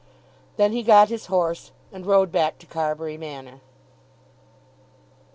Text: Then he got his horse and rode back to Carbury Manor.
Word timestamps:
Then 0.57 0.71
he 0.71 0.81
got 0.81 1.09
his 1.09 1.27
horse 1.27 1.69
and 1.91 2.07
rode 2.07 2.31
back 2.31 2.57
to 2.57 2.65
Carbury 2.65 3.17
Manor. 3.17 3.61